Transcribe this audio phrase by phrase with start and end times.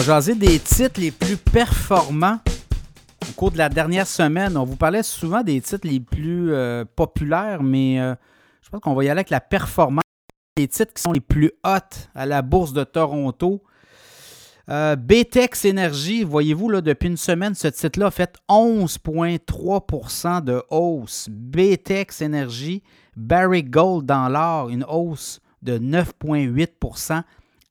[0.00, 2.38] va jaser des titres les plus performants
[3.28, 4.56] au cours de la dernière semaine.
[4.56, 8.14] On vous parlait souvent des titres les plus euh, populaires, mais euh,
[8.62, 10.02] je pense qu'on va y aller avec la performance.
[10.56, 13.62] Les titres qui sont les plus hot à la bourse de Toronto.
[14.70, 21.28] Euh, BTEX Energy, voyez-vous, depuis une semaine, ce titre-là a fait 11,3% de hausse.
[21.30, 22.82] BTEX Energy,
[23.16, 26.68] Barrick Gold dans l'or, une hausse de 9,8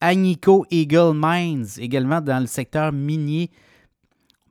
[0.02, 3.52] Agnico Eagle Mines, également dans le secteur minier,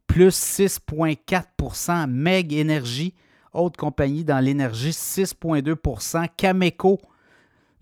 [0.06, 3.14] plus 6,4% Meg Energy,
[3.52, 6.98] autre compagnie dans l'énergie, 6,2% Cameco,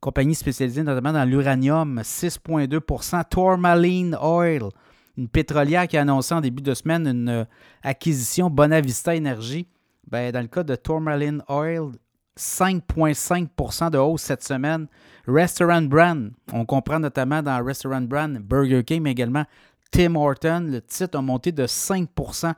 [0.01, 4.69] compagnie spécialisée notamment dans l'uranium, 6,2% Tourmaline Oil,
[5.17, 7.45] une pétrolière qui a annoncé en début de semaine une euh,
[7.83, 9.67] acquisition Bonavista Energy.
[10.06, 11.91] Ben, dans le cas de Tourmaline Oil,
[12.39, 14.87] 5,5% de hausse cette semaine.
[15.27, 19.45] Restaurant Brand, on comprend notamment dans Restaurant Brand Burger King, mais également
[19.91, 20.67] Tim Horton.
[20.70, 22.55] Le titre a monté de 5%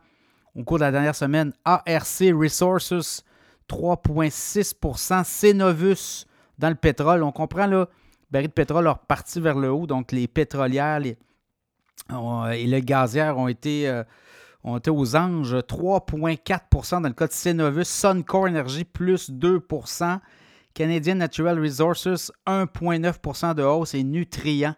[0.54, 1.52] au cours de la dernière semaine.
[1.64, 3.24] ARC Resources,
[3.68, 6.26] 3,6% Cenovus
[6.58, 7.22] dans le pétrole.
[7.22, 7.88] On comprend là,
[8.30, 13.48] baril de pétrole a reparti vers le haut, donc les pétrolières et les gazières ont
[13.48, 14.02] été, euh,
[14.64, 15.54] ont été aux anges.
[15.54, 17.84] 3,4% dans le cas de Cenovus.
[17.84, 20.20] Suncor Energy, plus 2%
[20.78, 24.74] Canadian Natural Resources, 1,9% de hausse et Nutrient,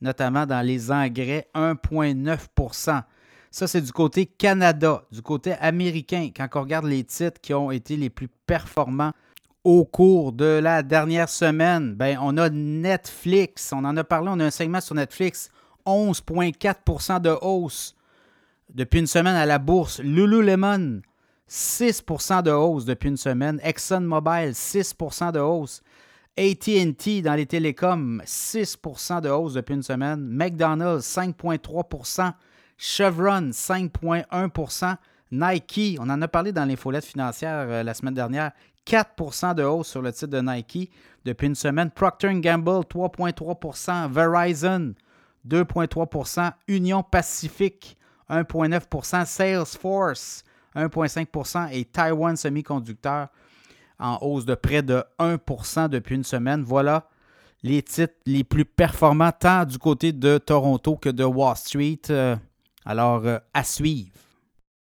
[0.00, 3.02] notamment dans les engrais, 1,9%
[3.50, 5.04] Ça, c'est du côté Canada.
[5.12, 9.12] Du côté américain, quand on regarde les titres qui ont été les plus performants
[9.62, 13.74] au cours de la dernière semaine, ben, on a Netflix.
[13.74, 15.50] On en a parlé, on a un segment sur Netflix.
[15.84, 17.94] 11,4% de hausse
[18.70, 20.00] depuis une semaine à la bourse.
[20.00, 21.02] Lululemon,
[21.48, 23.60] 6% de hausse depuis une semaine.
[23.62, 25.82] ExxonMobil, 6% de hausse.
[26.38, 30.20] ATT dans les télécoms, 6% de hausse depuis une semaine.
[30.20, 32.32] McDonald's, 5,3%
[32.78, 34.96] Chevron, 5,1%
[35.30, 38.52] Nike, on en a parlé dans l'infolette financière euh, la semaine dernière,
[38.86, 40.90] 4% de hausse sur le titre de Nike
[41.24, 41.90] depuis une semaine.
[41.90, 44.94] Procter Gamble, 3,3% Verizon,
[45.48, 47.96] 2,3% Union Pacifique,
[48.30, 50.44] 1,9% Salesforce,
[50.74, 53.28] 1,5% et Taiwan Semiconductor
[53.98, 56.62] en hausse de près de 1% depuis une semaine.
[56.62, 57.08] Voilà
[57.62, 62.00] les titres les plus performants tant du côté de Toronto que de Wall Street.
[62.10, 62.36] Euh,
[62.84, 64.10] alors, euh, à suivre.